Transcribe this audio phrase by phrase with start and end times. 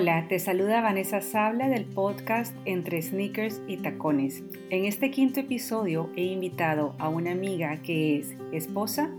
[0.00, 4.44] Hola, te saluda Vanessa Sabla del podcast Entre Sneakers y Tacones.
[4.70, 9.10] En este quinto episodio he invitado a una amiga que es esposa,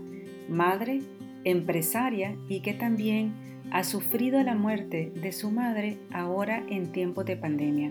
[0.48, 1.02] madre,
[1.44, 3.34] empresaria y que también
[3.70, 7.90] ha sufrido la muerte de su madre ahora en tiempos de pandemia.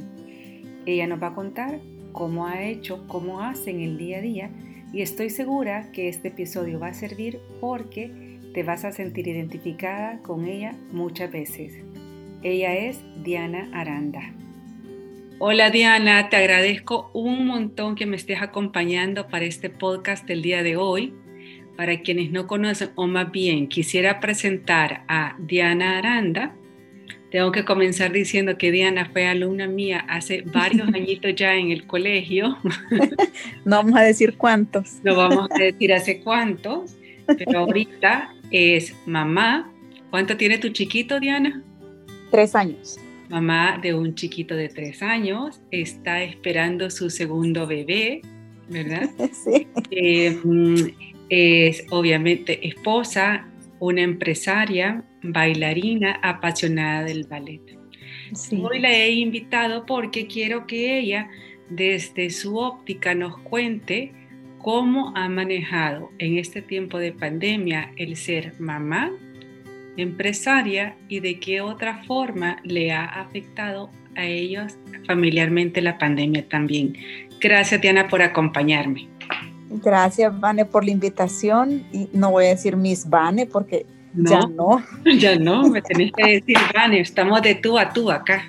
[0.88, 1.82] Ella nos va a contar
[2.12, 4.50] cómo ha hecho, cómo hace en el día a día
[4.92, 10.24] y estoy segura que este episodio va a servir porque te vas a sentir identificada
[10.24, 11.84] con ella muchas veces.
[12.42, 14.34] Ella es Diana Aranda.
[15.40, 20.64] Hola Diana, te agradezco un montón que me estés acompañando para este podcast del día
[20.64, 21.14] de hoy.
[21.76, 26.56] Para quienes no conocen, o más bien quisiera presentar a Diana Aranda.
[27.30, 31.88] Tengo que comenzar diciendo que Diana fue alumna mía hace varios añitos ya en el
[31.88, 32.58] colegio.
[33.66, 35.04] No vamos a decir cuántos.
[35.04, 36.96] No vamos a decir hace cuántos,
[37.28, 39.70] pero ahorita es mamá.
[40.10, 41.64] ¿Cuánto tiene tu chiquito, Diana?
[42.32, 42.98] Tres años.
[43.30, 48.22] Mamá de un chiquito de tres años, está esperando su segundo bebé,
[48.70, 49.10] ¿verdad?
[49.34, 49.68] Sí.
[49.92, 50.38] Eh,
[51.30, 53.48] es obviamente esposa,
[53.80, 57.62] una empresaria, bailarina, apasionada del ballet.
[58.34, 58.60] Sí.
[58.62, 61.30] Hoy la he invitado porque quiero que ella,
[61.70, 64.12] desde su óptica, nos cuente
[64.60, 69.12] cómo ha manejado en este tiempo de pandemia el ser mamá,
[70.02, 76.96] empresaria y de qué otra forma le ha afectado a ellos familiarmente la pandemia también.
[77.40, 79.08] Gracias, Diana, por acompañarme.
[79.70, 81.84] Gracias, Vane, por la invitación.
[81.92, 84.84] Y no voy a decir Miss Vane porque ya no.
[85.20, 88.44] Ya no, me tenés que decir, Vane, estamos de tú a tú acá.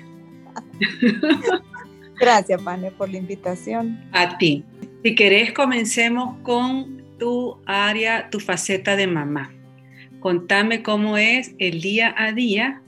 [2.19, 3.99] Gracias, Vane, por la invitación.
[4.11, 4.63] A ti.
[5.03, 9.51] Si querés, comencemos con tu área, tu faceta de mamá.
[10.21, 12.81] Contame cómo es el día a día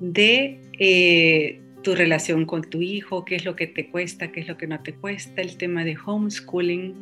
[0.00, 4.48] de eh, tu relación con tu hijo, qué es lo que te cuesta, qué es
[4.48, 6.94] lo que no te cuesta, el tema de homeschooling.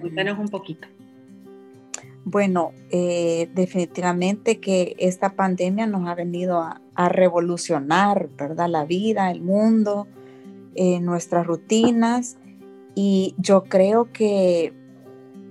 [0.00, 0.86] Cuéntanos un poquito.
[2.26, 8.68] Bueno, eh, definitivamente que esta pandemia nos ha venido a, a revolucionar, ¿verdad?
[8.68, 10.06] La vida, el mundo,
[10.74, 12.36] eh, nuestras rutinas.
[12.94, 14.72] Y yo creo que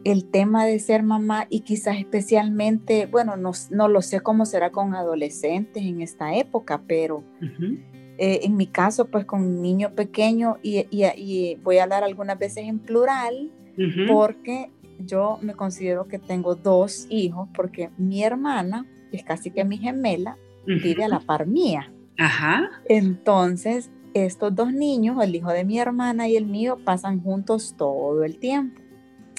[0.04, 4.72] el tema de ser mamá y quizás especialmente, bueno, no, no lo sé cómo será
[4.72, 7.80] con adolescentes en esta época, pero Uh -huh.
[8.18, 12.04] eh, en mi caso, pues con un niño pequeño y, y, y voy a hablar
[12.04, 14.08] algunas veces en plural, Uh -huh.
[14.08, 14.70] porque
[15.00, 19.78] yo me considero que tengo dos hijos, porque mi hermana, que es casi que mi
[19.78, 20.38] gemela,
[20.68, 21.92] Uh vive a la par mía.
[22.18, 22.70] Ajá.
[22.88, 28.24] Entonces, estos dos niños, el hijo de mi hermana y el mío, pasan juntos todo
[28.24, 28.80] el tiempo.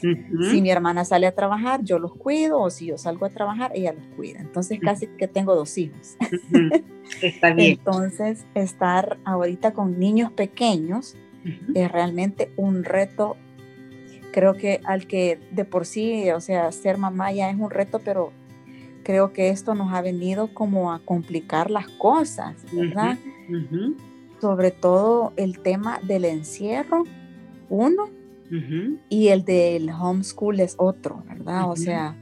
[0.05, 0.51] Uh -huh.
[0.51, 3.73] Si mi hermana sale a trabajar, yo los cuido, o si yo salgo a trabajar,
[3.75, 4.41] ella los cuida.
[4.41, 6.17] Entonces, casi que tengo dos hijos.
[6.21, 6.85] Uh -huh.
[7.23, 7.79] Está bien.
[7.79, 11.73] Entonces, estar ahorita con niños pequeños Uh -huh.
[11.75, 13.37] es realmente un reto.
[14.33, 18.01] Creo que al que de por sí, o sea, ser mamá ya es un reto,
[18.05, 18.33] pero
[19.05, 23.19] creo que esto nos ha venido como a complicar las cosas, ¿verdad?
[24.41, 27.05] Sobre todo el tema del encierro,
[27.69, 28.09] uno,
[28.51, 29.01] Uh -huh.
[29.09, 31.71] y el del homeschool es otro, ¿verdad?
[31.71, 32.17] O sea,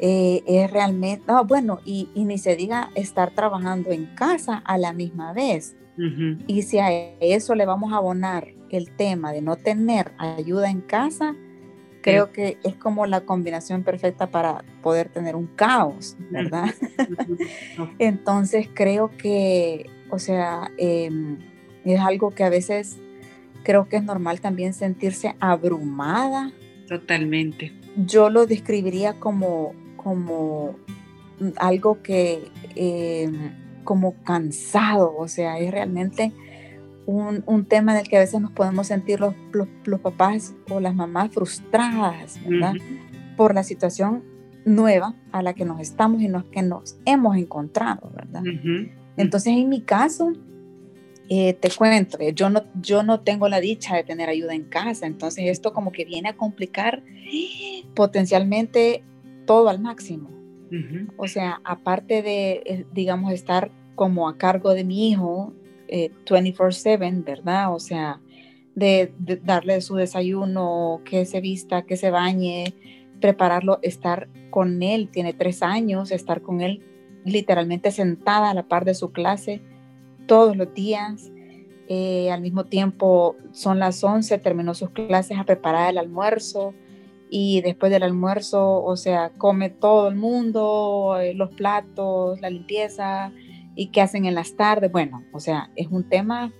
[0.00, 4.78] eh, es realmente, no, bueno, y, y ni se diga estar trabajando en casa a
[4.78, 5.76] la misma vez.
[5.96, 6.44] Uh -huh.
[6.46, 10.80] Y si a eso le vamos a abonar el tema de no tener ayuda en
[10.80, 11.36] casa,
[12.04, 16.66] creo que es como la combinación perfecta para poder tener un caos, ¿verdad?
[17.98, 21.38] Entonces creo que, o sea, em,
[21.84, 22.98] es algo que a veces
[23.64, 26.52] creo que es normal también sentirse abrumada.
[26.86, 27.72] Totalmente.
[27.96, 30.76] Yo lo describiría como, como
[31.56, 33.50] algo que, em,
[33.82, 36.32] como cansado, o sea, es realmente
[37.06, 40.54] un, un tema en el que a veces nos podemos sentir los, los, los papás
[40.70, 42.74] o las mamás frustradas, ¿verdad?
[42.76, 43.36] Ujú.
[43.36, 44.22] Por la situación
[44.64, 48.42] nueva a la que nos estamos y nos, que nos hemos encontrado, ¿verdad?
[48.42, 48.88] Ujú.
[49.16, 50.32] Entonces, en mi caso,
[51.28, 54.64] eh, te cuento, eh, yo no, yo no tengo la dicha de tener ayuda en
[54.64, 57.02] casa, entonces esto como que viene a complicar
[57.94, 59.02] potencialmente
[59.46, 60.30] todo al máximo.
[61.16, 65.52] O sea, aparte de, eh, digamos, estar como a cargo de mi hijo
[65.86, 67.72] eh, 24/7, ¿verdad?
[67.72, 68.20] O sea,
[68.74, 72.74] de, de darle su desayuno, que se vista, que se bañe,
[73.20, 76.82] prepararlo, estar con él, tiene tres años, estar con él
[77.24, 79.62] literalmente sentada a la par de su clase
[80.26, 81.30] todos los días.
[81.88, 86.74] Eh, al mismo tiempo son las 11, terminó sus clases a preparar el almuerzo
[87.36, 93.32] y después del almuerzo, o sea, come todo el mundo, eh, los platos, la limpieza,
[93.74, 94.92] y qué hacen en las tardes.
[94.92, 96.52] Bueno, o sea, es un tema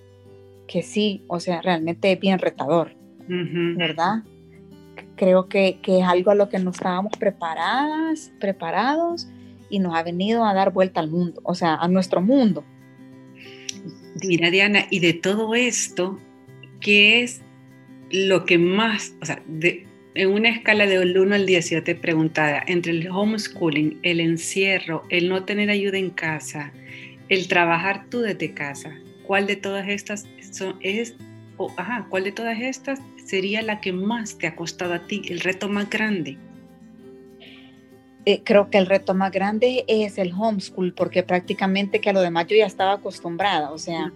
[0.67, 2.95] que sí, o sea, realmente es bien retador,
[3.27, 4.23] ¿verdad?
[5.15, 9.29] Creo que, que, es algo a lo que no estábamos preparadas, preparados
[9.69, 12.63] y nos ha venido a dar vuelta al mundo, o sea, a nuestro mundo.
[14.23, 16.19] Mira, Diana, y de todo esto,
[16.79, 17.41] ¿qué es
[18.11, 19.43] lo que más, o sea,
[20.15, 25.03] en una escala de 1 al 10, yo te preguntara, entre el homeschooling, el encierro,
[25.09, 26.71] el no tener ayuda en casa,
[27.27, 31.15] el trabajar tú desde casa, ¿cuál de todas estas son, es,
[31.57, 35.23] o, ajá, cuál de todas estas sería la que más te ha costado a ti,
[35.27, 36.37] el reto más grande?
[38.27, 42.21] Eh, creo que el reto más grande es el homeschool, porque prácticamente que a lo
[42.21, 44.11] demás yo ya estaba acostumbrada, o sea,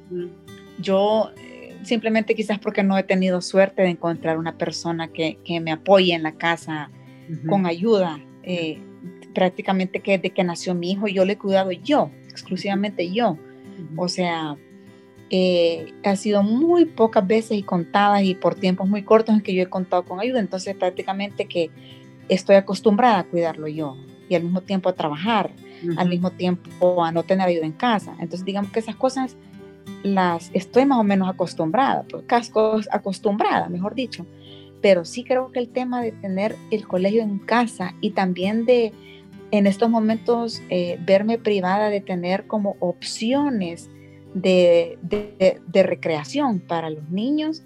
[0.80, 5.60] yo eh, simplemente quizás porque no he tenido suerte de encontrar una persona que, que
[5.60, 6.90] me apoye en la casa
[7.48, 8.20] con ayuda.
[8.42, 8.80] Eh,
[9.36, 13.38] prácticamente que desde que nació mi hijo yo le he cuidado yo, exclusivamente yo.
[13.96, 14.58] O sea,
[16.04, 19.62] ha sido muy pocas veces y contadas y por tiempos muy cortos en que yo
[19.62, 21.70] he contado con ayuda, entonces prácticamente que
[22.30, 23.98] estoy acostumbrada a cuidarlo yo
[24.30, 25.52] y al mismo tiempo a trabajar,
[25.98, 28.12] al mismo tiempo a no tener ayuda en casa.
[28.20, 29.36] Entonces, digamos que esas cosas
[30.04, 34.26] las estoy más o menos acostumbrada, pues cascos acostumbrada, mejor dicho.
[34.82, 38.94] Pero sí creo que el tema de tener el colegio en casa y también de
[39.52, 43.90] en estos momentos eh, verme privada de tener como opciones
[44.36, 47.64] de, de, de recreación para los niños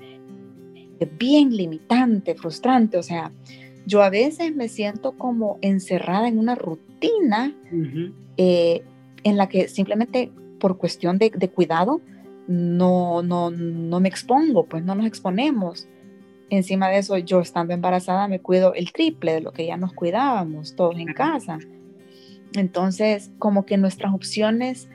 [1.00, 2.98] es bien limitante, frustrante.
[2.98, 3.32] O sea,
[3.86, 7.54] yo a veces me siento como encerrada en una rutina
[8.38, 8.84] eh,
[9.24, 12.02] en la que simplemente por cuestión de, cuidado
[12.48, 15.88] no, no, no me expongo, pues no nos exponemos.
[16.50, 19.94] Encima de eso, yo estando embarazada me cuido el triple de lo que ya nos
[19.94, 21.60] cuidábamos todos en casa.
[22.54, 24.88] Entonces, como que nuestras opciones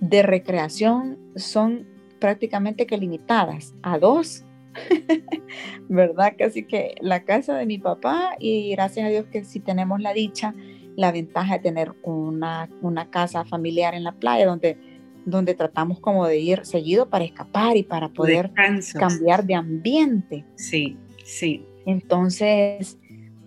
[0.00, 1.86] de recreación son
[2.18, 4.44] prácticamente que limitadas a dos
[5.88, 6.34] ¿verdad?
[6.38, 10.12] Casi que la casa de mi papá y gracias a Dios que sí tenemos la
[10.12, 10.54] dicha,
[10.96, 14.78] la ventaja de tener una, una casa familiar en la playa donde,
[15.24, 18.50] donde tratamos como de ir seguido para escapar y para poder
[18.98, 20.44] cambiar de ambiente.
[20.56, 21.64] Sí, sí.
[21.86, 22.98] Entonces,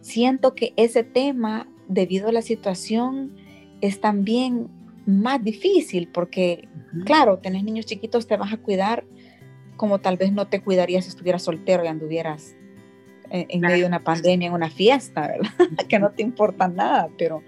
[0.01, 3.35] siento que ese tema, debido a la situación,
[3.81, 4.67] es también
[5.05, 6.67] más difícil porque,
[7.05, 9.05] claro, tenés niños chiquitos, te vas a cuidar
[9.77, 12.55] como tal vez no te cuidarías si estuvieras soltero y anduvieras
[13.29, 15.51] en, medio de una pandemia, en una fiesta, ¿verdad?
[15.89, 17.43] que no te importa nada, pero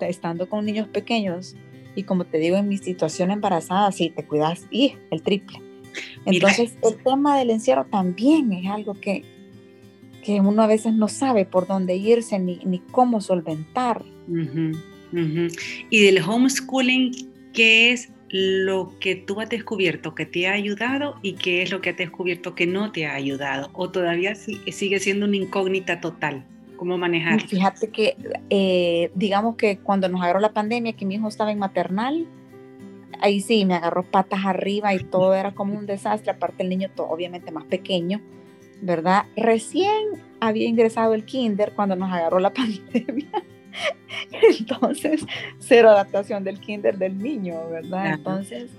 [0.00, 1.56] estando con niños pequeños
[1.94, 5.60] y como te digo, en mi situación embarazada, sí, te cuidas y el triple.
[6.26, 9.24] Entonces, el tema del encierro también es algo que,
[10.24, 14.04] que uno a veces no sabe por dónde irse ni, ni cómo solventar.
[15.90, 17.12] Y del homeschooling,
[17.52, 21.80] ¿qué es lo que tú has descubierto que te ha ayudado y qué es lo
[21.80, 26.44] que has descubierto que no te ha ayudado o todavía sigue siendo una incógnita total.
[26.76, 27.42] ¿Cómo manejar?
[27.42, 28.16] Fíjate que,
[28.50, 32.26] eh, digamos que cuando nos agarró la pandemia, que mi hijo estaba en maternal,
[33.20, 36.90] ahí sí, me agarró patas arriba y todo era como un desastre, aparte el niño
[36.96, 38.20] obviamente más pequeño,
[38.82, 39.26] ¿verdad?
[39.36, 43.30] Recién había ingresado el kinder cuando nos agarró la pandemia.
[44.58, 45.24] Entonces,
[45.58, 48.14] cero adaptación del kinder del niño, ¿verdad?
[48.14, 48.70] Entonces,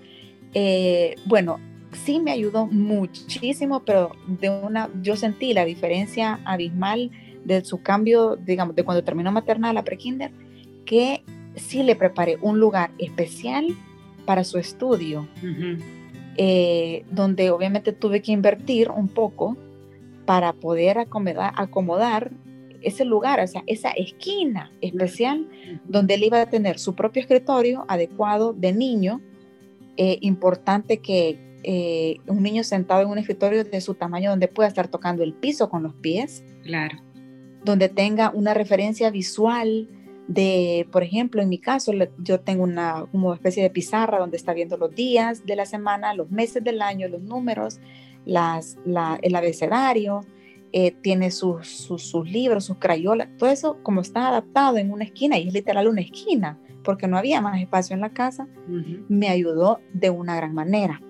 [0.54, 1.60] eh, bueno,
[1.92, 7.12] sí me ayudó muchísimo, pero de una, yo sentí la diferencia abismal
[7.44, 10.32] de su cambio, digamos, de cuando terminó maternal a prekinder,
[10.86, 11.24] que
[11.56, 13.68] sí le preparé un lugar especial
[14.26, 15.28] para su estudio,
[16.38, 19.56] eh, donde obviamente tuve que invertir un poco
[20.26, 22.32] para poder acomodar, acomodar
[22.86, 25.48] ese lugar, o sea, esa esquina especial
[25.86, 29.22] donde él iba a tener su propio escritorio adecuado de niño.
[29.98, 34.68] Eh, importante que eh, un niño sentado en un escritorio de su tamaño donde pueda
[34.68, 36.44] estar tocando el piso con los pies.
[36.64, 37.00] Claro.
[37.64, 39.90] Donde tenga una referencia visual
[40.28, 44.54] de, por ejemplo, en mi caso, yo tengo una como especie de pizarra donde está
[44.54, 47.80] viendo los días de la semana, los meses del año, los números,
[48.26, 48.78] las,
[49.22, 50.22] el abecedario,
[50.72, 55.38] eh, tiene sus, sus, libros, sus crayolas, todo eso como está adaptado en una esquina
[55.38, 58.48] y es literal una esquina, porque no había más espacio en la casa,
[59.08, 61.02] me ayudó de una gran manera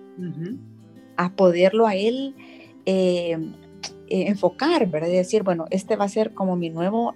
[1.18, 2.36] a poderlo a él
[2.86, 3.38] eh,
[4.08, 5.10] eh, enfocar, ¿verdad?
[5.10, 7.16] Y decir, bueno, este va a ser como mi nuevo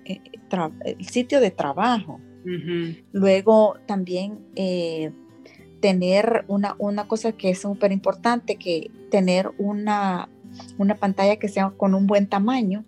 [1.00, 2.20] sitio de trabajo.
[3.12, 4.40] Luego también
[5.80, 10.30] tener una, una cosa que es súper importante, que tener una
[10.78, 12.86] una pantalla que sea con un buen tamaño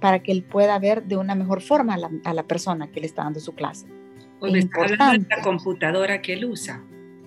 [0.00, 3.24] para que él pueda ver de una mejor forma a la, persona que le está
[3.24, 3.86] dando su clase.
[4.40, 6.82] O de la computadora que él usa.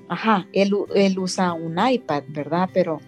[0.09, 2.69] ajá, él, él usa un iPad, ¿verdad?
[2.73, 3.01] Pero,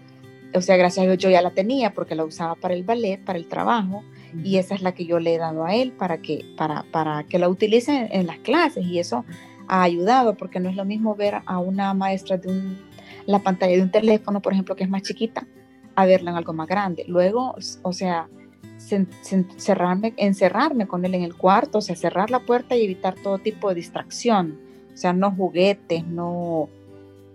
[0.54, 3.24] o sea, gracias a Dios yo ya la tenía porque la usaba para el ballet,
[3.24, 4.04] para el trabajo,
[4.44, 7.24] y esa es la que yo le he dado a él para que, para, para
[7.24, 9.26] que la utilice en, las clases y eso
[9.68, 12.78] ha ayudado porque no es lo mismo ver a una maestra de un,
[13.26, 15.48] la pantalla de un teléfono, por ejemplo, que es más chiquita,
[16.02, 17.06] a en algo más grande.
[17.08, 18.30] Luego, o sea,
[19.32, 23.38] encerrarme, encerrarme con él en el cuarto, o sea, cerrar la puerta y evitar todo
[23.38, 24.60] tipo de distracción.
[24.94, 26.70] O sea, no juguetes, no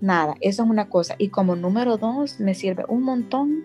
[0.01, 0.35] nada.
[0.41, 1.15] Eso es una cosa.
[1.19, 3.65] Y como número dos, me sirve un montón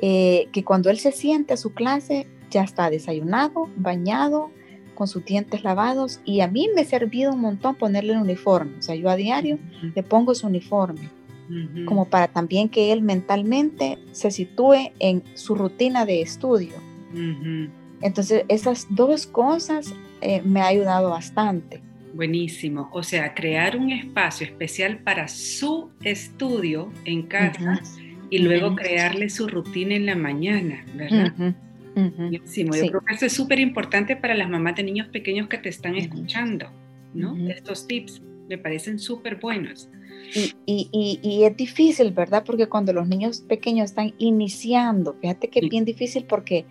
[0.00, 4.50] eh, que cuando él se siente a su clase, ya está desayunado, bañado,
[4.98, 8.78] con sus dientes lavados y a mí me ha servido un montón ponerle el uniforme.
[8.80, 9.60] O sea, yo a diario
[9.94, 11.08] le pongo su uniforme,
[11.86, 16.74] como para también que él mentalmente se sitúe en su rutina de estudio.
[18.02, 21.82] Entonces, esas dos cosas eh, me ha ayudado bastante.
[22.14, 22.88] Buenísimo.
[22.92, 27.80] O sea, crear un espacio especial para su estudio en casa
[28.30, 31.54] y luego crearle su rutina en la mañana, ¿verdad?
[31.94, 32.74] Buenísimo.
[32.74, 35.68] Yo creo que eso es súper importante para las mamás de niños pequeños que te
[35.68, 36.70] están escuchando,
[37.14, 37.36] ¿no?
[37.48, 39.88] Estos tips me parecen súper buenos.
[40.66, 42.44] Y, y, y, es difícil, ¿verdad?
[42.44, 46.66] Porque cuando los niños pequeños están iniciando, fíjate que es bien difícil porque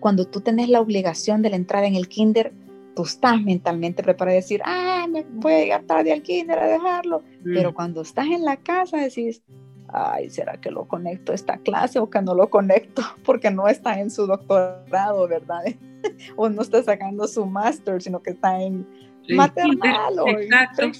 [0.00, 2.52] cuando tú tenés la obligación de la entrada en el kinder,
[2.96, 6.66] tú estás mentalmente preparado a decir, ah, me voy a llegar tarde al kinder a
[6.66, 7.22] dejarlo.
[7.44, 9.42] Pero cuando estás en la casa decís,
[9.88, 13.02] ay, ¿será que lo conecto a esta clase o que no lo conecto?
[13.24, 15.62] Porque no está en su doctorado, ¿verdad?
[16.36, 18.86] o no está sacando su máster, sino que está en
[19.28, 20.18] maternal.
[20.18, 20.90] O Exacto.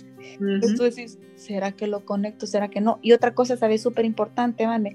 [0.41, 2.47] Entonces tú decís, ¿será que lo conecto?
[2.47, 2.99] ¿Será que no?
[3.03, 3.83] Y otra cosa, ¿sabes?
[3.83, 4.95] Súper importante, Vane,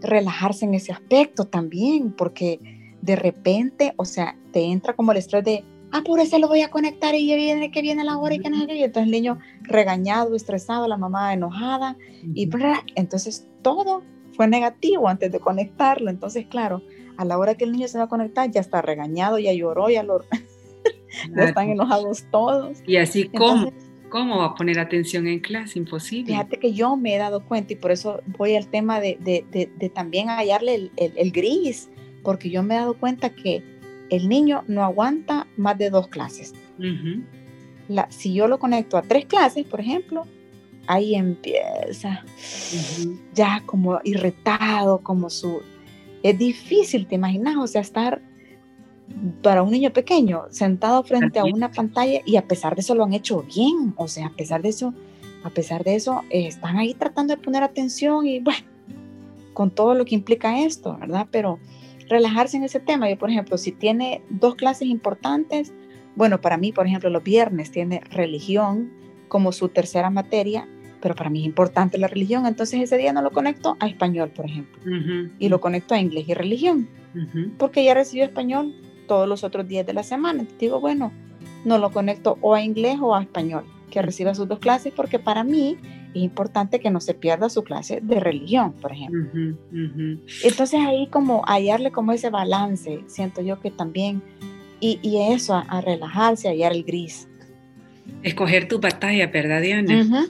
[0.00, 2.58] relajarse en ese aspecto también, porque
[3.00, 6.62] de repente, o sea, te entra como el estrés de, ah, por eso lo voy
[6.62, 9.10] a conectar y ya viene que viene la hora y que no sé Entonces el
[9.10, 11.96] niño regañado, estresado, la mamá enojada
[12.34, 12.48] y
[12.96, 16.10] entonces todo fue negativo antes de conectarlo.
[16.10, 16.82] Entonces, claro,
[17.16, 19.88] a la hora que el niño se va a conectar ya está regañado, ya lloró,
[19.90, 20.24] ya lo
[21.36, 22.78] ya están enojados todos.
[22.86, 23.70] Y así como
[24.14, 25.76] ¿Cómo va a poner atención en clase?
[25.76, 26.26] Imposible.
[26.26, 29.44] Fíjate que yo me he dado cuenta y por eso voy al tema de, de,
[29.76, 31.90] de, también hallarle el, el, gris,
[32.22, 33.64] porque yo me he dado cuenta que
[34.10, 36.54] el niño no aguanta más de dos clases.
[37.88, 40.28] La, si yo lo conecto a tres clases, por ejemplo,
[40.86, 42.24] ahí empieza
[43.34, 45.60] ya como irritado, como su...
[46.22, 47.56] Es difícil, ¿te imaginas?
[47.56, 48.22] O sea, estar
[49.42, 53.04] para un niño pequeño sentado frente a una pantalla y a pesar de eso lo
[53.04, 54.94] han hecho bien, o sea, a pesar de eso,
[55.44, 58.66] a pesar de eso, eh, están ahí tratando de poner atención y bueno,
[59.52, 61.28] con todo lo que implica esto, ¿verdad?
[61.30, 61.58] Pero
[62.08, 63.08] relajarse en ese tema.
[63.08, 65.72] Yo, por ejemplo, si tiene dos clases importantes,
[66.16, 68.92] bueno, para mí, por ejemplo, los viernes tiene religión
[69.28, 70.68] como su tercera materia,
[71.00, 74.30] pero para mí es importante la religión, entonces ese día no lo conecto a español,
[74.30, 74.80] por ejemplo,
[75.38, 76.88] y lo conecto a inglés y religión,
[77.58, 78.74] porque ya recibió español
[79.06, 80.40] todos los otros días de la semana.
[80.40, 81.12] Entonces digo, bueno,
[81.64, 85.18] no lo conecto o a inglés o a español, que reciba sus dos clases, porque
[85.18, 85.76] para mí
[86.14, 89.56] es importante que no se pierda su clase de religión, por ejemplo.
[90.42, 94.22] Entonces ahí como hallarle como ese balance, siento yo que también,
[94.80, 97.28] y, y eso, a, relajarse, hallar el gris.
[98.22, 100.26] Escoger tu batalla, ¿verdad, Diana?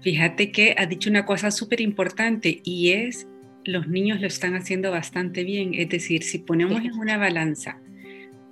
[0.00, 3.28] Fíjate que has dicho una cosa súper importante y es,
[3.64, 5.74] los niños lo están haciendo bastante bien.
[5.74, 7.78] Es decir, si ponemos en una balanza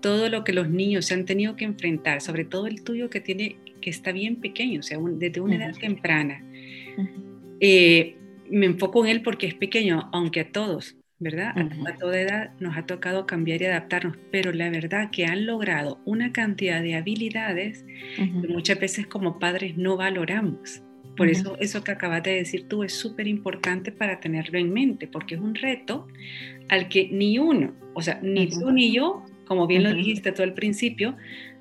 [0.01, 3.21] todo lo que los niños se han tenido que enfrentar, sobre todo el tuyo que
[3.21, 6.43] tiene que está bien pequeño, o sea, desde una edad temprana.
[7.61, 8.17] Eh,
[8.51, 11.55] me enfoco en él porque es pequeño, aunque a todos, ¿verdad?
[11.57, 16.01] A, toda edad nos ha tocado cambiar y adaptarnos, pero la verdad que han logrado
[16.05, 17.85] una cantidad de habilidades
[18.17, 20.83] que muchas veces como padres no valoramos.
[21.21, 25.07] Por eso eso que acabas de decir tú es súper importante para tenerlo en mente,
[25.07, 26.09] porque es un reto
[26.71, 30.43] al que ni uno, o sea, ni tú ni yo, como bien lo dijiste tú
[30.43, 31.15] al principio,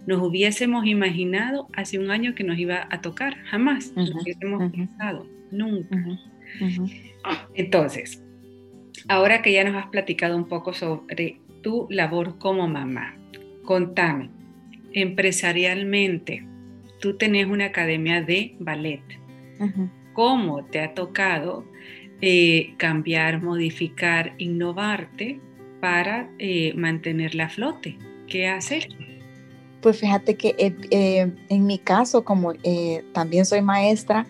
[0.07, 5.27] nos hubiésemos imaginado hace un año que nos iba a tocar, jamás nos hubiésemos pensado,
[5.51, 6.07] nunca.
[7.53, 8.23] Entonces,
[9.09, 13.17] ahora que ya nos has platicado un poco sobre tu labor como mamá,
[13.63, 14.29] contame,
[14.93, 16.45] empresarialmente,
[17.01, 19.18] tú tenés una academia de ballet.
[20.13, 21.65] ¿Cómo te ha tocado
[22.21, 25.39] eh, cambiar, modificar, innovarte
[25.79, 27.97] para eh, mantenerla a flote?
[28.27, 28.87] ¿Qué haces?
[29.81, 32.53] Pues fíjate que eh, eh, en mi caso, como
[33.13, 34.25] también soy maestra,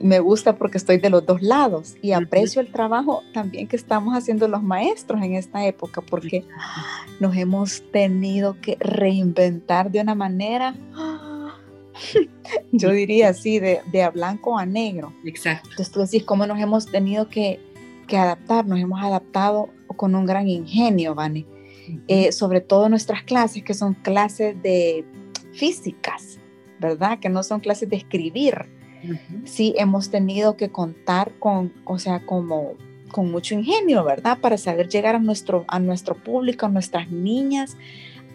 [0.00, 4.14] me gusta porque estoy de los dos lados y aprecio el trabajo también que estamos
[4.14, 6.44] haciendo los maestros en esta época porque
[7.18, 10.74] nos hemos tenido que reinventar de una manera
[12.72, 15.12] yo diría así, de, de, a blanco a negro.
[15.24, 15.68] Exacto.
[15.70, 17.60] Entonces tú decís cómo nos hemos tenido que,
[18.06, 21.46] que adaptar, nos hemos adaptado con un gran ingenio, Vane.
[22.06, 25.04] Eh, sobre todo nuestras clases, que son clases de
[25.52, 26.38] físicas,
[26.78, 27.18] ¿verdad?
[27.18, 28.66] Que no son clases de escribir.
[29.44, 32.74] Sí, hemos tenido que contar con, o sea, como
[33.10, 34.38] con mucho ingenio, ¿verdad?
[34.40, 37.76] Para saber llegar a nuestro, a nuestro público, a nuestras niñas,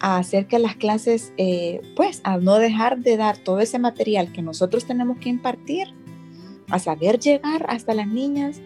[0.04, 4.32] a hacer que las clases, eh, pues, a no dejar de dar todo ese material
[4.32, 5.88] que nosotros tenemos que impartir,
[6.68, 8.60] a saber llegar hasta las niñas,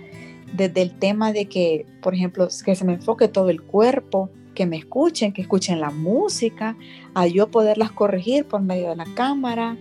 [0.52, 4.66] desde el tema de que, por ejemplo, que se me enfoque todo el cuerpo, que
[4.66, 6.76] me escuchen, que escuchen la música,
[7.14, 9.76] a yo poderlas corregir por medio de la cámara.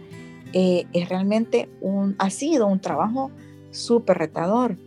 [0.54, 3.32] Eh, es realmente un, ha sido un trabajo
[3.72, 4.78] súper retador.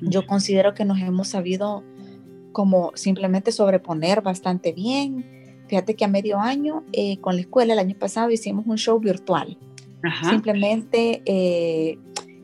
[0.00, 1.84] Yo considero que nos hemos sabido
[2.50, 5.41] como simplemente sobreponer bastante bien.
[5.72, 9.00] Fíjate que a medio año eh, con la escuela, el año pasado hicimos un show
[9.00, 9.56] virtual.
[10.28, 11.98] Simplemente eh,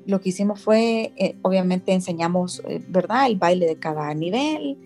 [0.07, 3.27] lo que hicimos fue, eh, obviamente enseñamos, ¿verdad?
[3.27, 4.79] El baile de cada nivel.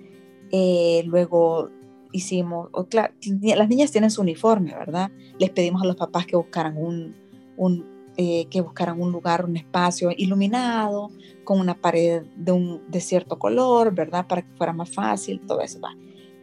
[1.06, 1.70] luego
[2.10, 5.12] hicimos, las niñas tienen su uniforme, ¿verdad?
[5.38, 7.14] Les pedimos a los papás que buscaran un,
[7.56, 11.12] un eh, que buscaran un lugar, un espacio iluminado,
[11.44, 14.26] con una pared de, un, de cierto color, ¿verdad?
[14.26, 15.80] Para que fuera más fácil, todo eso.
[15.80, 15.94] Va.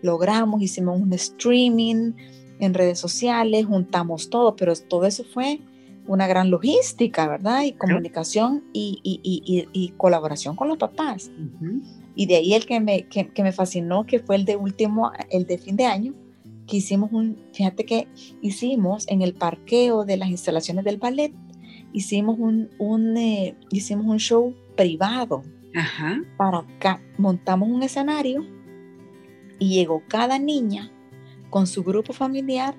[0.01, 2.13] Logramos, hicimos un streaming
[2.59, 5.59] en redes sociales, juntamos todo, pero todo eso fue
[6.07, 7.63] una gran logística, ¿verdad?
[7.63, 11.29] Y comunicación y, y, y, y colaboración con los papás.
[12.15, 15.11] Y de ahí el que me, que, que, me fascinó, que fue el de último,
[15.29, 16.13] el de fin de año,
[16.65, 18.07] que hicimos un, fíjate que
[18.41, 21.33] hicimos en el parqueo de las instalaciones del ballet,
[21.93, 25.43] hicimos un, un eh, hicimos un show privado.
[25.75, 26.19] Ajá.
[26.37, 28.43] Para acá, montamos un escenario
[29.59, 30.91] y llegó cada niña
[31.49, 32.75] con su grupo familiar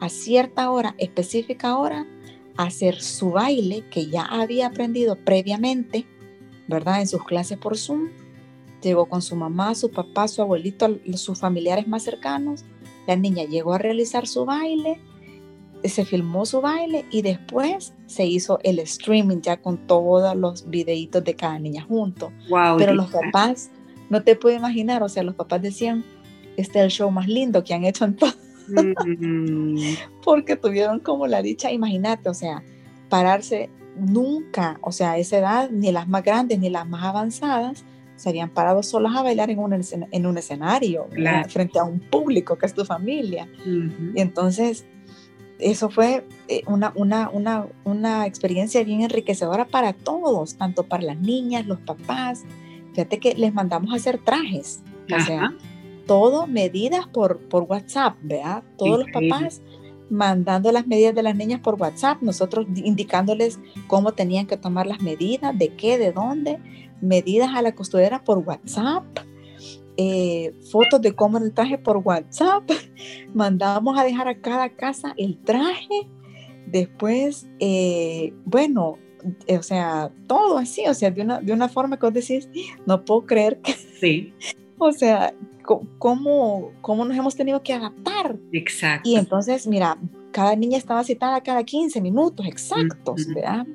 [0.00, 2.06] a cierta hora, específica hora,
[2.56, 6.06] a hacer su baile que ya había aprendido previamente,
[6.68, 7.00] ¿verdad?
[7.00, 8.10] En sus clases por Zoom.
[8.82, 12.64] Llegó con su mamá, su papá, su abuelito, sus familiares más cercanos.
[13.06, 15.00] La niña llegó a realizar su baile
[15.88, 21.24] se filmó su baile y después se hizo el streaming ya con todos los videitos
[21.24, 22.32] de cada niña junto.
[22.78, 23.70] Pero los papás,
[24.12, 26.04] no te puedo imaginar, o sea, los papás decían,
[26.58, 28.32] este es el show más lindo que han hecho en todo.
[28.64, 29.96] Mm.
[30.24, 32.62] Porque tuvieron como la dicha, imagínate, o sea,
[33.08, 37.84] pararse nunca, o sea, a esa edad, ni las más grandes ni las más avanzadas,
[38.14, 41.08] se habían parado solas a bailar en un, en un escenario,
[41.48, 43.48] frente a un público que es tu familia.
[43.66, 44.86] Y entonces
[45.58, 51.18] eso fue eh, una, una, una, una, experiencia bien enriquecedora para todos, tanto para las
[51.18, 52.44] niñas, los papás.
[52.92, 54.82] Fíjate que les mandamos a hacer trajes,
[55.14, 55.54] o sea,
[56.06, 58.62] todo medidas por, por WhatsApp, ¿verdad?
[58.76, 59.62] Todos los papás
[60.12, 65.00] mandando las medidas de las niñas por WhatsApp, nosotros indicándoles cómo tenían que tomar las
[65.00, 66.58] medidas, de qué, de dónde,
[67.00, 69.04] medidas a la costurera por WhatsApp.
[69.96, 72.70] Eh, fotos de cómo el traje por WhatsApp,
[73.34, 76.08] mandábamos a dejar a cada casa el traje,
[76.66, 78.98] después, eh, bueno,
[79.48, 82.48] o sea, todo así, o sea, de una, de una forma que vos decís,
[82.86, 83.72] no puedo creer que...
[83.72, 84.32] Sí.
[84.78, 85.34] o sea,
[85.98, 88.36] ¿cómo, ¿cómo nos hemos tenido que adaptar?
[88.52, 89.08] Exacto.
[89.08, 89.98] Y entonces, mira,
[90.32, 93.66] cada niña estaba citada cada 15 minutos exactos, ¿verdad?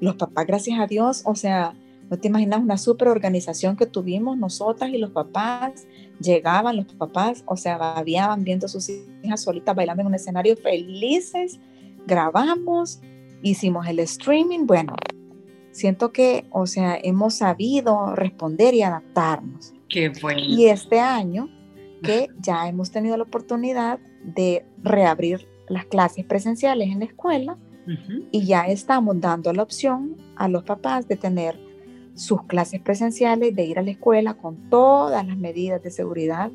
[0.00, 1.74] Los papás, gracias a Dios, o sea,
[2.12, 5.86] no te imaginas una super organización que tuvimos nosotras y los papás.
[6.20, 8.90] Llegaban los papás, o sea, babiaban viendo a sus
[9.22, 11.58] hijas solitas bailando en un escenario felices.
[12.06, 13.00] Grabamos,
[13.42, 14.66] hicimos el streaming.
[14.66, 14.94] Bueno,
[15.70, 19.74] siento que, o sea, hemos sabido responder y adaptarnos.
[19.88, 20.40] Qué bueno.
[20.40, 21.48] Y este año
[22.02, 27.58] que ya hemos tenido la oportunidad de reabrir las clases presenciales en la escuela
[28.30, 31.58] y ya estamos dando la opción a los papás de tener
[32.14, 36.52] sus clases presenciales, de ir a la escuela con todas las medidas de seguridad.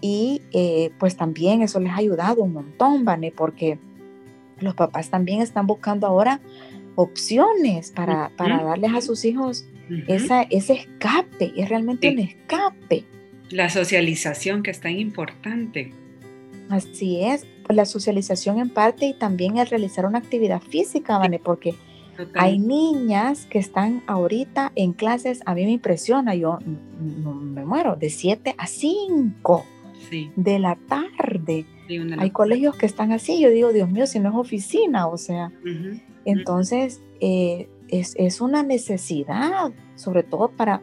[0.00, 3.78] Y eh, pues también eso les ha ayudado un montón, Vane, porque
[4.64, 6.40] los papás también están buscando ahora
[6.96, 9.66] opciones para, para darles a sus hijos
[10.08, 13.04] esa, ese escape, es realmente un escape.
[13.50, 15.92] La socialización que es tan importante.
[16.70, 21.74] Así es, la socialización en parte y también el realizar una actividad física, Vane, porque
[22.34, 28.08] hay niñas que están ahorita en clases, a mí me impresiona, yo me muero, de
[28.08, 29.66] 7 a 5
[30.36, 31.66] de la tarde.
[32.18, 35.52] Hay colegios que están así, yo digo, Dios mío, si no es oficina, o sea,
[36.24, 40.82] entonces eh, es, una necesidad, sobre todo para,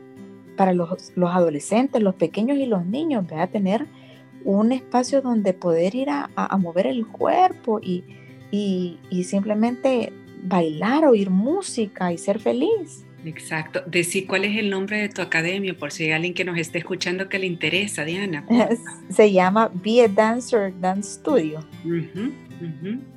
[0.58, 3.88] para los, adolescentes, los pequeños y los niños, a tener
[4.44, 8.04] un espacio donde poder ir a, a mover el cuerpo y,
[8.52, 10.14] y, y simplemente
[10.44, 13.06] bailar, oír música y ser feliz.
[13.26, 13.82] Exacto.
[13.86, 16.80] Decir cuál es el nombre de tu academia, por si hay alguien que nos esté
[16.80, 18.46] escuchando que le interesa, Diana.
[19.10, 21.60] Se llama Be a Dancer Dance Studio.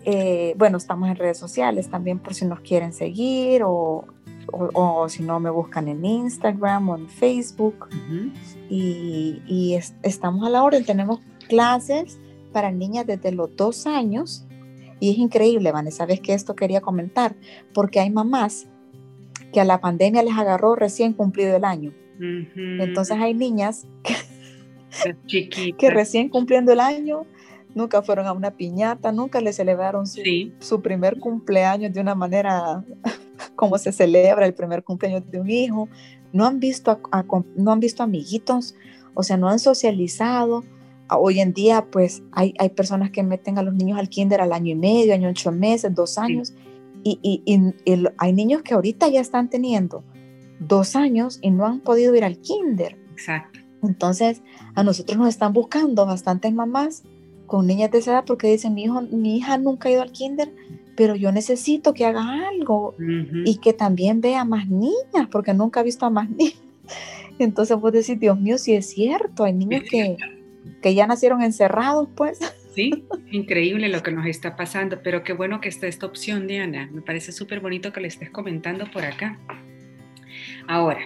[0.04, 4.06] Eh, bueno, estamos en redes sociales también por si nos quieren seguir o,
[4.52, 7.88] o, si no me buscan en Instagram o en Facebook.
[8.68, 10.84] Y, y estamos a la orden.
[10.84, 12.18] Tenemos clases
[12.52, 14.46] para niñas desde los dos años.
[15.00, 17.36] Y es increíble, Vanessa, sabes que esto quería comentar,
[17.74, 18.68] porque hay mamás
[19.54, 21.94] que a la pandemia les agarró recién cumplido el año.
[22.20, 23.86] Entonces hay niñas
[25.26, 27.24] que, recién cumpliendo el año
[27.74, 32.84] nunca fueron a una piñata, nunca le celebraron su, primer cumpleaños de una manera
[33.56, 35.88] como se celebra el primer cumpleaños de un hijo,
[36.32, 37.00] no han visto,
[37.56, 38.74] no han visto amiguitos,
[39.14, 40.64] o sea, no han socializado.
[41.08, 44.52] Hoy en día, pues hay, hay personas que meten a los niños al kinder al
[44.52, 46.54] año y medio, año ocho meses, dos años.
[47.04, 47.42] Y,
[48.16, 50.02] hay niños que ahorita ya están teniendo
[50.58, 52.96] dos años y no han podido ir al kinder.
[53.12, 53.60] Exacto.
[53.82, 54.42] Entonces,
[54.74, 57.02] a nosotros nos están buscando bastantes mamás
[57.46, 60.12] con niñas de esa edad porque dicen, mi, hijo, mi hija nunca ha ido al
[60.12, 60.50] kinder,
[60.96, 62.94] pero yo necesito que haga algo
[63.44, 66.62] y que también vea más niñas, porque nunca ha visto a más niñas.
[67.38, 70.16] Entonces vos decís, Dios mío, si es cierto, hay niños que,
[70.80, 72.38] que ya nacieron encerrados, pues.
[72.74, 76.88] Sí, increíble lo que nos está pasando, pero qué bueno que está esta opción, Diana.
[76.92, 79.38] Me parece súper bonito que le estés comentando por acá.
[80.66, 81.00] Ahora,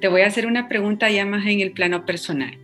[0.00, 2.58] te voy a hacer una pregunta ya más en el plano personal.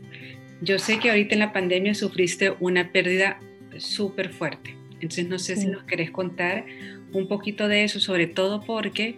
[0.61, 3.41] Yo sé que ahorita en la pandemia sufriste una pérdida
[3.79, 4.77] súper fuerte.
[4.95, 6.67] Entonces no sé si nos querés contar
[7.13, 9.17] un poquito de eso, sobre todo porque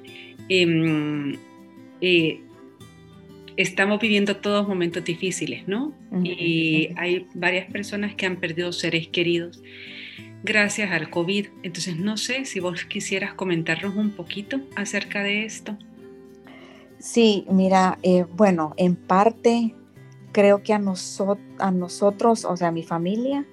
[0.48, 1.36] em,
[2.00, 2.40] eh,
[3.56, 5.92] estamos viviendo todos momentos difíciles, ¿no?
[6.22, 9.62] Y hay varias personas que han perdido seres queridos
[10.44, 11.46] gracias al COVID.
[11.62, 15.76] Entonces, no sé si vos quisieras comentarnos un poquito acerca de esto.
[16.98, 19.74] Sí, mira, eh, bueno, en parte
[20.32, 20.82] creo que a,
[21.58, 23.46] a nosotros, o sea, a mi familia,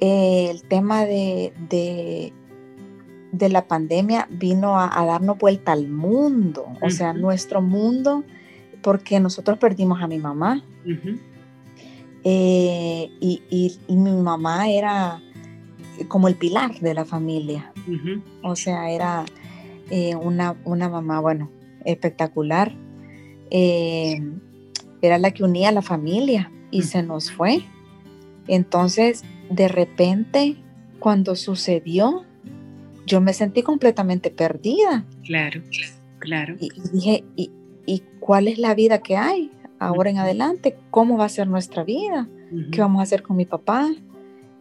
[0.00, 7.12] eh, el tema de, de, la pandemia vino a, darnos vuelta al mundo, o sea,
[7.12, 8.24] nuestro mundo
[8.82, 10.62] porque nosotros perdimos a mi mamá.
[12.24, 15.20] Eh, y, mi mamá era
[16.08, 17.72] como el pilar de la familia.
[18.42, 19.24] O sea, era
[19.90, 21.50] eh, una, mamá, bueno,
[21.84, 22.74] espectacular.
[23.50, 24.20] Eh,
[25.00, 27.62] era la que unía a la familia y se nos fue.
[28.46, 30.56] Entonces, de repente,
[30.98, 32.24] cuando sucedió,
[33.06, 35.04] yo me sentí completamente perdida.
[35.24, 35.60] Claro,
[36.18, 36.56] claro.
[36.58, 37.50] Y, dije, y,
[37.86, 41.84] y cuál es la vida que hay ahora en adelante, cómo va a ser nuestra
[41.84, 42.28] vida,
[42.70, 43.90] qué vamos a hacer con mi papá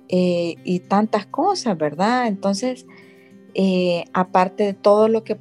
[0.07, 2.27] eh, y tantas cosas, ¿verdad?
[2.27, 2.85] Entonces,
[3.53, 5.37] eh, aparte de todo lo que,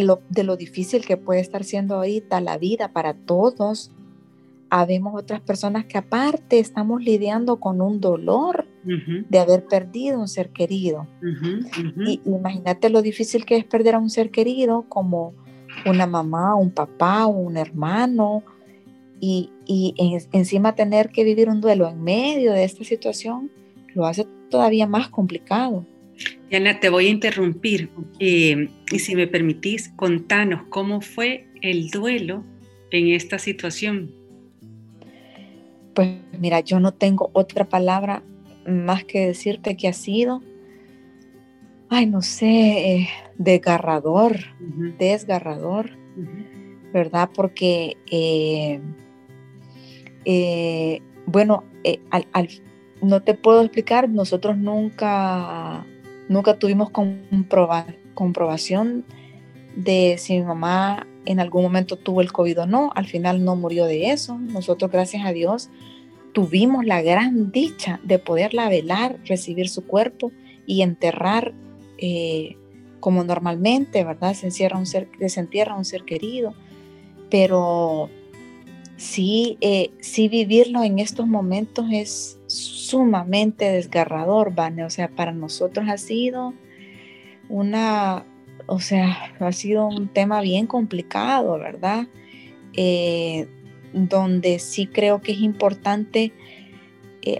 [0.00, 3.90] lo, de lo difícil que puede estar siendo ahorita la vida para todos,
[4.68, 10.50] habemos otras personas que aparte estamos lidiando con un dolor de haber perdido un ser
[10.50, 11.08] querido.
[12.06, 15.34] Y imagínate lo difícil que es perder a un ser querido como
[15.86, 18.42] una mamá, un papá, un hermano,
[19.20, 19.50] y,
[20.32, 23.50] encima tener que vivir un duelo en medio de esta situación
[23.94, 25.86] lo hace todavía más complicado.
[26.50, 32.44] Diana, te voy a interrumpir eh, y si me permitís, contanos cómo fue el duelo
[32.90, 34.12] en esta situación.
[35.94, 38.22] Pues mira, yo no tengo otra palabra
[38.66, 40.42] más que decirte que ha sido
[41.88, 44.36] ay, no sé, eh, desgarrador,
[44.98, 45.90] desgarrador,
[46.92, 47.30] ¿verdad?
[47.34, 48.80] Porque, eh,
[50.24, 51.64] eh, bueno,
[53.02, 55.86] no te puedo explicar, nosotros nunca,
[56.28, 56.90] nunca tuvimos
[58.14, 59.04] comprobación
[59.76, 63.56] de si mi mamá en algún momento tuvo el COVID o no, al final no
[63.56, 65.70] murió de eso, nosotros gracias a Dios
[66.32, 70.32] tuvimos la gran dicha de poderla velar, recibir su cuerpo
[70.66, 71.54] y enterrar
[71.98, 72.56] eh,
[73.00, 74.34] como normalmente, ¿verdad?
[74.34, 76.54] Se, encierra un ser, se entierra un ser querido,
[77.30, 78.10] pero
[78.96, 84.84] sí, eh, sí vivirlo en estos momentos es sumamente desgarrador, Vane.
[84.84, 86.54] O sea, para nosotros ha sido
[87.48, 88.24] una,
[88.66, 92.08] o sea, ha sido un tema bien complicado, ¿verdad?
[92.72, 93.46] Eh,
[93.92, 96.32] donde sí creo que es importante,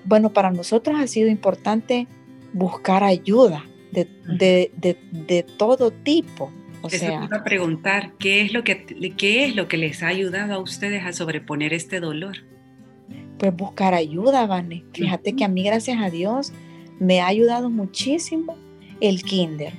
[0.05, 2.07] bueno, para nosotros ha sido importante
[2.53, 6.53] buscar ayuda, de, de, de, todo tipo.
[6.83, 8.85] O Eso sea, a preguntar, ¿qué es, lo que,
[9.17, 12.39] ¿qué es lo que les ha ayudado a ustedes a sobreponer este dolor?
[13.39, 14.85] Pues buscar ayuda, Vane.
[14.93, 16.53] Fíjate que a mí, gracias a Dios,
[16.99, 18.57] me ha ayudado muchísimo
[19.01, 19.73] el kinder,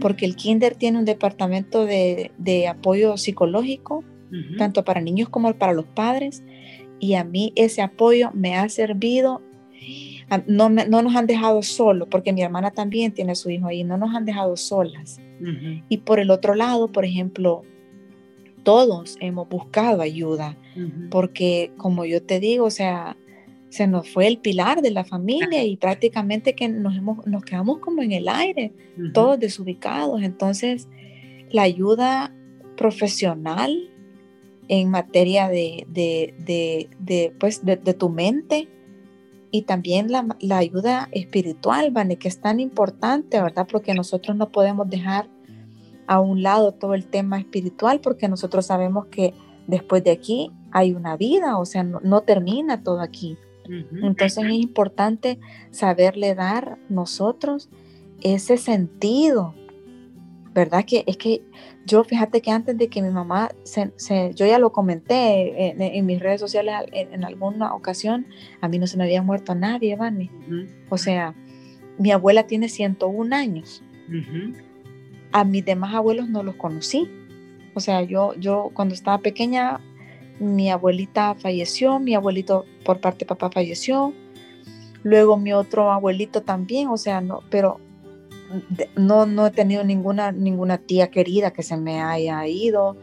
[0.00, 4.04] porque el kinder tiene un departamento de, apoyo psicológico,
[4.58, 6.42] tanto para niños como para los padres,
[6.98, 9.42] y a mí ese apoyo me ha servido.
[10.46, 13.84] No, no nos han dejado solos, porque mi hermana también tiene a su hijo ahí,
[13.84, 15.20] no nos han dejado solas.
[15.88, 17.62] Y por el otro lado, por ejemplo,
[18.62, 20.56] todos hemos buscado ayuda,
[21.10, 23.16] porque como yo te digo, o sea,
[23.72, 27.78] se nos fue el pilar de la familia y prácticamente que nos, hemos, nos quedamos
[27.78, 28.72] como en el aire,
[29.14, 30.22] todos desubicados.
[30.22, 30.88] Entonces,
[31.50, 32.34] la ayuda
[32.76, 33.90] profesional
[34.68, 38.68] en materia de, de, pues, de, tu mente
[39.52, 43.68] y también la, la, ayuda espiritual, Vane, que es tan importante, ¿verdad?
[43.70, 45.28] Porque nosotros no podemos dejar
[46.08, 49.34] a un lado todo el tema espiritual porque nosotros sabemos que
[49.68, 53.36] después de aquí hay una vida, o sea, no termina todo aquí.
[53.68, 55.38] Entonces es importante
[55.70, 57.68] saberle dar nosotros
[58.20, 59.54] ese sentido,
[60.54, 60.84] ¿verdad?
[60.84, 61.42] Que es que
[61.86, 63.90] yo, fíjate que antes de que mi mamá, se,
[64.34, 68.26] yo ya lo comenté en, mis redes sociales en, alguna ocasión,
[68.60, 70.30] a mí no se me había muerto nadie, Vani.
[70.88, 71.34] O sea,
[71.98, 73.82] mi abuela tiene 101 años.
[75.32, 77.08] A mis demás abuelos no los conocí.
[77.74, 79.80] O sea, yo, yo cuando estaba pequeña
[80.42, 84.12] mi abuelita falleció, mi abuelito por parte de papá falleció,
[85.02, 87.80] luego mi otro abuelito también, o sea, no, pero
[88.96, 92.96] no, no he tenido ninguna, ninguna tía querida que se me haya ido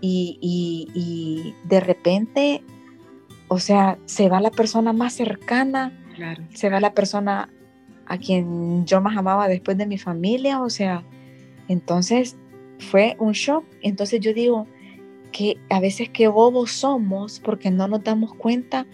[0.00, 2.62] y, y, de repente,
[3.48, 5.92] o sea, se va la persona más cercana,
[6.52, 7.48] se va la persona
[8.06, 11.04] a quien yo más amaba después de mi familia, o sea,
[11.68, 12.36] entonces
[12.78, 13.64] fue un shock.
[13.80, 14.66] Entonces yo digo,
[15.34, 18.86] que a veces qué bobos somos porque no nos damos cuenta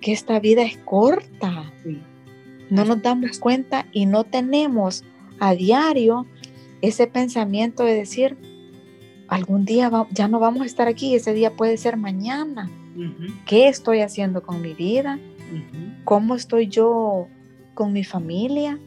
[0.00, 1.72] que esta vida es corta.
[2.68, 5.04] No nos damos cuenta y no tenemos
[5.40, 6.26] a diario
[6.82, 8.36] ese pensamiento de decir,
[9.28, 12.70] algún día ya no vamos a estar aquí, ese día puede ser mañana.
[13.46, 15.18] ¿Qué estoy haciendo con mi vida?
[16.04, 17.28] ¿Cómo estoy yo
[17.74, 18.78] con mi familia?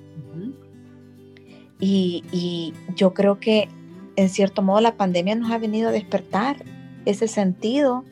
[1.79, 3.69] y, y, yo creo que
[4.15, 6.65] en cierto modo la pandemia nos ha venido a despertar
[7.05, 8.03] ese sentido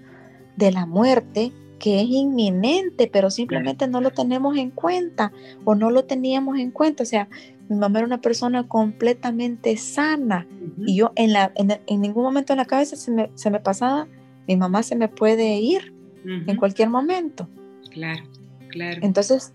[0.56, 1.52] de la muerte
[1.86, 5.32] que es inminente, pero simplemente no lo tenemos en cuenta
[5.66, 7.04] o no lo teníamos en cuenta.
[7.04, 7.30] O sea,
[7.70, 10.48] mi mamá era una persona completamente sana
[10.84, 14.08] y yo en, la, en, ningún momento en la cabeza se me, se me, pasaba,
[14.48, 15.94] mi mamá se me puede ir
[16.26, 17.48] en cualquier momento.
[17.92, 18.24] Claro,
[18.70, 19.02] claro.
[19.04, 19.54] Entonces,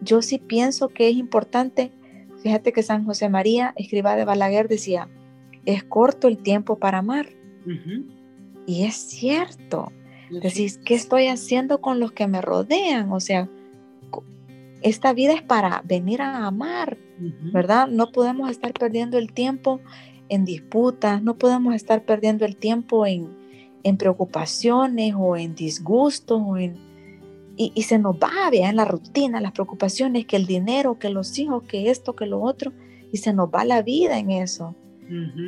[0.00, 1.92] yo sí pienso que es importante,
[2.42, 5.10] fíjate que San José María, escriba de Balaguer, decía,
[5.66, 7.28] es corto el tiempo para amar.
[8.66, 9.92] Y es cierto.
[10.30, 13.12] Decís, ¿qué estoy haciendo con los que me rodean?
[13.12, 13.48] O sea,
[14.82, 16.98] esta vida es para venir a amar,
[17.52, 17.88] ¿verdad?
[17.88, 19.80] No podemos estar perdiendo el tiempo
[20.28, 23.36] en disputas, no podemos estar perdiendo el tiempo en,
[23.96, 26.76] preocupaciones o en disgustos o en,
[27.56, 31.62] y, se nos va en la rutina, las preocupaciones, que el dinero, que los hijos,
[31.62, 32.72] que esto, que lo otro,
[33.10, 34.74] y se nos va la vida en eso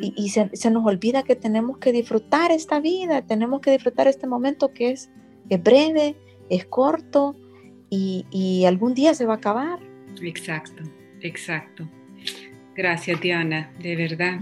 [0.01, 4.73] y, se, nos olvida que tenemos que disfrutar esta vida, tenemos que disfrutar este momento
[4.73, 5.11] que es,
[5.63, 6.17] breve,
[6.49, 7.37] es corto
[7.91, 9.81] y, algún día se va a acabar.
[10.23, 10.83] Exacto,
[11.21, 11.89] exacto.
[12.75, 14.41] Gracias, Diana, de verdad.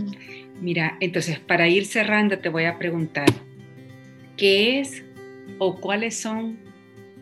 [0.60, 3.28] Mira, entonces para ir cerrando te voy a preguntar,
[4.36, 5.04] ¿qué es
[5.58, 6.58] o cuáles son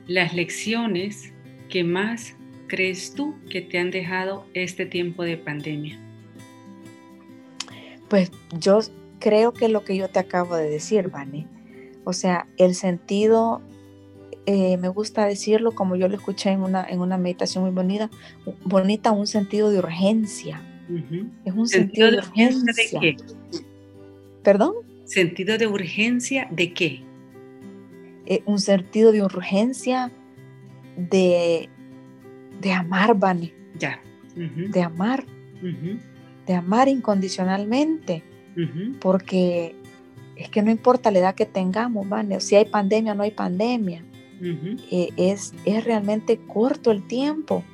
[0.07, 1.33] las lecciones
[1.69, 2.35] que más
[2.67, 6.06] crees tú que te han dejado este tiempo de pandemia?
[8.09, 8.81] Pues yo
[9.19, 11.47] creo que lo que yo te acabo de decir, Vani,
[12.05, 13.61] o sea, el sentido,
[14.47, 18.11] eh, me gusta decirlo como yo lo escuché en una, en una meditación muy bonita,
[18.65, 20.63] bonita, un sentido de urgencia.
[21.45, 23.01] Es un sentido, de urgencia.
[23.01, 23.17] ¿De qué?
[24.45, 24.75] ¿Perdón?
[25.05, 27.03] ¿Sentido de urgencia de qué?
[28.27, 30.13] Eh, un sentido de urgencia
[30.97, 31.69] de,
[32.61, 33.53] de amar, Vani.
[33.79, 34.01] Ya.
[34.37, 35.25] De amar
[36.47, 38.23] de amar incondicionalmente,
[39.01, 39.75] porque
[40.37, 42.41] es que no importa la edad que tengamos, ¿vale?
[42.41, 44.03] si hay pandemia o no hay pandemia,
[44.91, 47.65] eh, es, es realmente corto el tiempo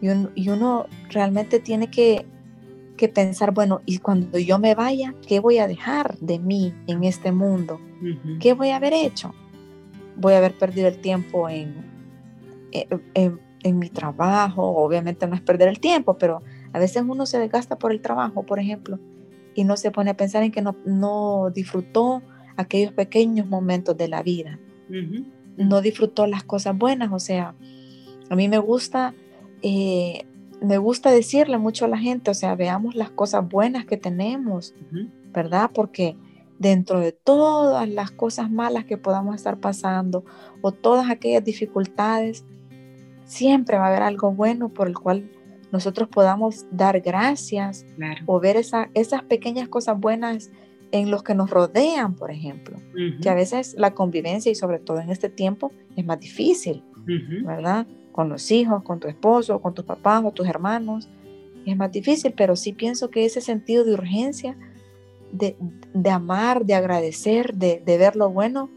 [0.00, 2.26] y, uno realmente tiene que,
[2.96, 7.04] que, pensar, bueno, y cuando yo me vaya, ¿qué voy a dejar de mí en
[7.04, 7.80] este mundo?
[8.40, 9.34] ¿Qué voy a haber hecho?
[10.16, 11.74] Voy a haber perdido el tiempo en,
[12.72, 17.38] en, en mi trabajo, obviamente no es perder el tiempo, pero a veces uno se
[17.38, 18.98] desgasta por el trabajo, por ejemplo,
[19.54, 22.22] y no se pone a pensar en que no, disfrutó
[22.56, 24.58] aquellos pequeños momentos de la vida.
[25.56, 27.10] No disfrutó las cosas buenas.
[27.12, 27.54] O sea,
[28.28, 29.14] a mí me gusta
[29.62, 30.24] eh,
[30.60, 34.74] me gusta decirle mucho a la gente, o sea, veamos las cosas buenas que tenemos,
[35.32, 35.70] ¿verdad?
[35.72, 36.16] Porque
[36.58, 40.24] dentro de todas las cosas malas que podamos estar pasando
[40.60, 42.44] o todas aquellas dificultades,
[43.24, 45.30] siempre va a haber algo bueno por el cual
[45.72, 47.84] nosotros podamos dar gracias
[48.26, 50.50] o ver esas pequeñas cosas buenas
[50.92, 52.76] en los que nos rodean, por ejemplo,
[53.22, 56.82] que a veces la convivencia y sobre todo en este tiempo es más difícil,
[57.44, 57.86] ¿verdad?
[58.12, 61.08] Con los hijos, con tu esposo, con tus papás o tus hermanos,
[61.64, 64.56] es más difícil, pero sí pienso que ese sentido de urgencia
[65.32, 68.70] de, amar, de agradecer, de, ver lo bueno,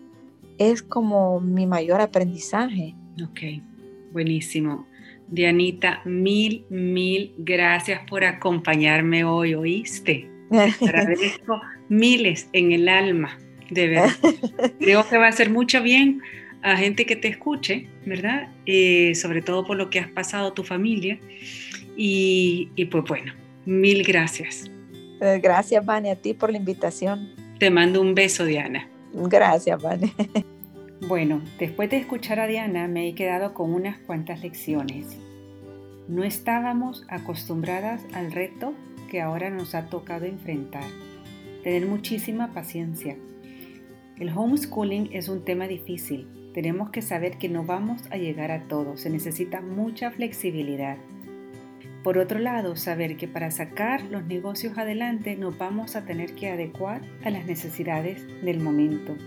[0.58, 2.96] es como mi mayor aprendizaje.
[3.24, 3.64] Ok,
[4.12, 4.86] buenísimo.
[5.28, 10.30] Dianita, mil, mil gracias por acompañarme hoy, ¿oíste?
[10.50, 10.60] Te
[10.90, 13.38] agradezco miles en el alma,
[13.70, 14.16] de verdad.
[14.80, 16.22] Creo que va a hacer mucho bien
[16.62, 18.50] a gente que te escuche, ¿verdad?
[18.66, 21.20] Eh, sobre todo por lo que has pasado tu familia.
[21.98, 23.34] Y, y pues bueno,
[23.66, 24.72] mil gracias.
[25.22, 27.34] Eh, gracias, Vane, a ti por la invitación.
[27.60, 28.90] Te mando un beso, Diana.
[29.14, 30.14] Gracias, Vane.
[31.06, 35.18] Bueno, después de escuchar a Diana me he quedado con unas cuantas lecciones.
[36.08, 38.74] No estábamos acostumbradas al reto
[39.10, 40.86] que ahora nos ha tocado enfrentar.
[41.62, 43.18] Tener muchísima paciencia.
[44.18, 46.52] El homeschooling es un tema difícil.
[46.54, 48.96] Tenemos que saber que no vamos a llegar a todo.
[48.96, 50.98] Se necesita mucha flexibilidad.
[52.02, 56.50] Por otro lado, saber que para sacar los negocios adelante nos vamos a tener que
[56.50, 59.18] adecuar a las necesidades del momento.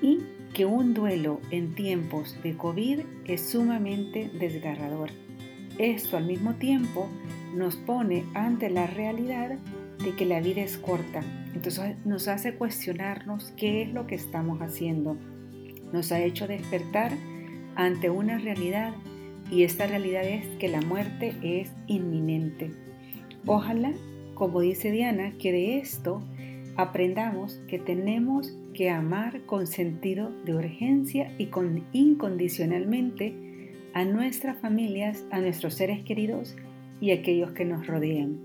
[0.00, 0.18] Y
[0.54, 5.10] que un duelo en tiempos de COVID es sumamente desgarrador.
[5.78, 7.08] Esto al mismo tiempo
[7.54, 9.56] nos pone ante la realidad
[10.04, 11.22] de que la vida es corta.
[11.54, 15.16] Entonces nos hace cuestionarnos qué es lo que estamos haciendo.
[15.92, 17.12] Nos ha hecho despertar
[17.74, 18.92] ante una realidad
[19.50, 22.70] y esta realidad es que la muerte es inminente.
[23.46, 23.92] Ojalá,
[24.34, 26.22] como dice Diana, que de esto
[26.76, 33.34] aprendamos que tenemos que amar con sentido de urgencia y con incondicionalmente
[33.94, 36.56] a nuestras familias, a nuestros seres queridos
[37.00, 38.38] y a aquellos que nos rodean.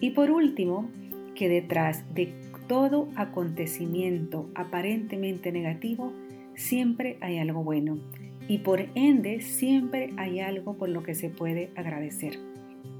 [0.00, 0.90] Y por último,
[1.34, 2.34] que detrás de
[2.66, 6.12] todo acontecimiento aparentemente negativo
[6.54, 7.98] siempre hay algo bueno
[8.46, 12.38] y por ende siempre hay algo por lo que se puede agradecer.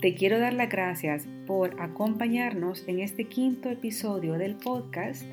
[0.00, 5.26] Te quiero dar las gracias por acompañarnos en este quinto episodio del podcast.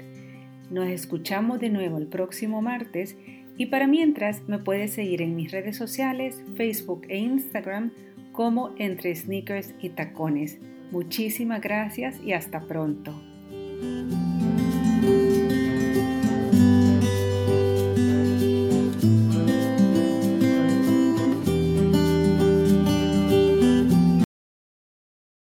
[0.70, 3.16] Nos escuchamos de nuevo el próximo martes
[3.58, 7.92] y para mientras me puedes seguir en mis redes sociales, Facebook e Instagram
[8.32, 10.60] como entre sneakers y tacones.
[10.92, 13.14] Muchísimas gracias y hasta pronto.